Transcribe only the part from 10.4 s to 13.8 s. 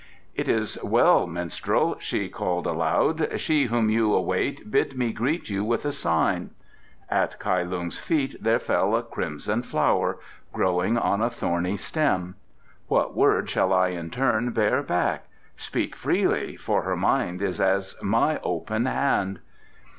growing on a thorny stem. "What word shall